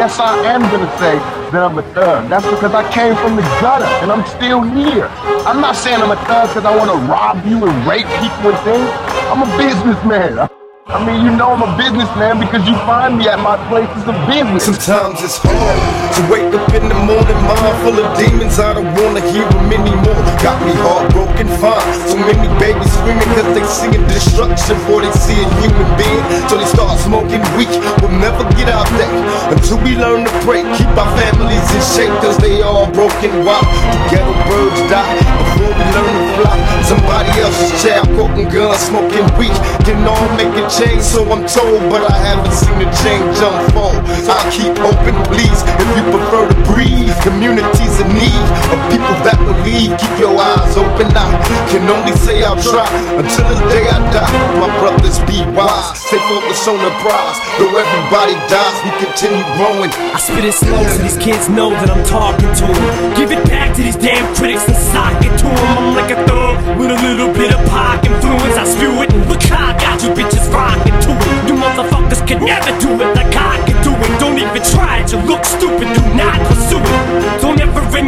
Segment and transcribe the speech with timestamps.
[0.00, 1.18] I am gonna say
[1.52, 2.30] that I'm a thug.
[2.30, 5.08] That's because I came from the gutter and I'm still here.
[5.44, 8.48] I'm not saying I'm a thug because I want to rob you and rape people
[8.48, 8.88] and things.
[9.28, 10.48] I'm a businessman.
[10.90, 14.18] I mean, you know I'm a businessman because you find me at my places of
[14.26, 14.66] business.
[14.66, 15.78] Sometimes it's hard
[16.18, 18.58] to wake up in the morning, mind full of demons.
[18.58, 20.18] I don't wanna hear them anymore.
[20.42, 21.86] Got me heartbroken, fine.
[22.10, 26.26] So many babies screaming cause they seeing destruction before they see a human being.
[26.50, 27.70] So they start smoking weed.
[28.02, 29.14] We'll never get out there
[29.54, 30.66] until we learn to pray.
[30.74, 33.30] Keep our families in shape cause they all broken.
[33.46, 36.58] The ghetto birds die before we learn to fly.
[36.82, 39.49] Somebody else's child quoting guns, smoking weed.
[39.80, 43.98] All make a change, so I'm told, but I haven't seen the change unfold.
[44.28, 47.10] I keep hoping, please, if you prefer to breathe.
[47.20, 49.92] Communities in need of people that believe.
[49.98, 51.10] Keep your eyes open.
[51.12, 51.26] I
[51.68, 52.86] can only say I'll try
[53.18, 54.30] until the day I die.
[54.62, 55.98] My brothers, be wise.
[56.00, 57.38] Stay focused on the prize.
[57.58, 59.90] Though everybody dies, we continue growing.
[60.14, 63.16] I spit it slow so these kids know that I'm talking to them.
[63.18, 65.68] Give it back to these damn critics and sock it to them.
[65.76, 67.29] I'm like a thug with a little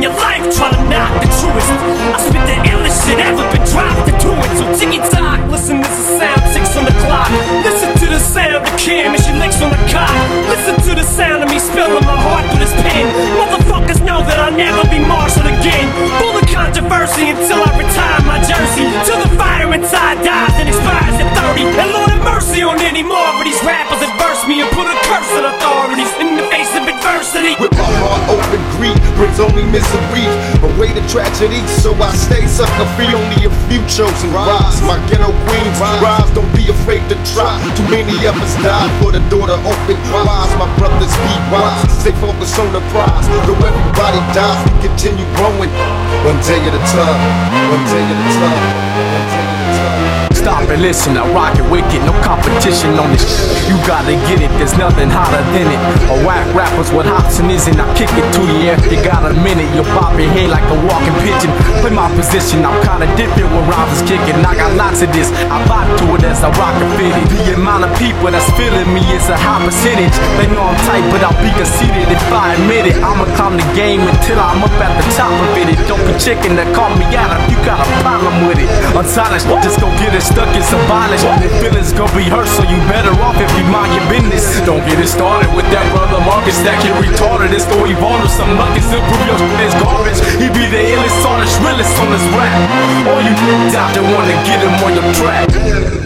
[0.02, 1.70] your life try to knock the truest.
[2.10, 4.50] I spit the illest shit ever been dropped into it.
[4.58, 7.30] So ticky tock, listen, this is sound six on the clock.
[7.62, 10.10] Listen to the sound of Kim and she licks on the cock.
[10.50, 13.06] Listen to the sound of me spilling my heart through this pen.
[13.38, 14.82] Motherfuckers know that I'll never
[29.22, 30.26] brings only misery.
[30.66, 33.06] Away to tragedy, so I stay sucker free.
[33.14, 34.82] Only a few chosen rise.
[34.82, 37.54] My ghetto queens rise, don't be afraid to try.
[37.78, 39.96] Too many of us die for the door to open.
[40.10, 41.86] Wise, my brothers be wise.
[42.02, 43.26] Stay focused on the prize.
[43.46, 45.70] Though everybody dies, we continue growing.
[46.26, 47.20] One day at a time.
[47.70, 49.41] One day at a time.
[50.42, 53.22] Stop and listen, I rock it wicked, no competition on this.
[53.70, 55.80] You gotta get it, there's nothing hotter than it.
[56.10, 59.22] A whack rappers what hops and isn't, I kick it to you if you got
[59.22, 59.70] a minute.
[59.70, 61.54] You'll pop your head like a walking pigeon.
[61.78, 64.34] Play my position, I'm kinda different when rhymes is kicking.
[64.42, 67.26] I got lots of this, I vibe to it as I rock and fit it.
[67.46, 70.10] The amount of people that's feeling me is a high percentage.
[70.42, 72.98] They know I'm tight, but I'll be conceited if I admit it.
[72.98, 75.70] I'ma climb the game until I'm up at the top of it.
[75.86, 78.81] Don't be chicken that call me out if you got a problem with it.
[79.02, 81.26] Just go get it stuck, it's abolished.
[81.42, 84.46] Your feelings gon' be hurt, so you better off if you mind your business.
[84.66, 87.50] Don't get it started with that brother Marcus that get retarded.
[87.50, 90.18] It's go evolve with some nuggets to prove your shit garbage.
[90.38, 92.54] He be the illest, hardest, realest on this rap.
[93.10, 93.34] All you
[93.74, 96.01] out there wanna get him on your track.